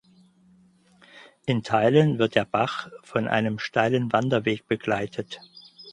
[1.45, 5.39] In Teilen wird der Bach von einem steilen Wanderweg begleitet.